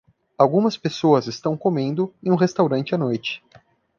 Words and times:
Algumas 0.35 0.77
pessoas 0.77 1.27
estão 1.27 1.55
comendo 1.55 2.11
em 2.23 2.31
um 2.31 2.35
restaurante 2.35 2.95
à 2.95 2.97
noite. 2.97 3.43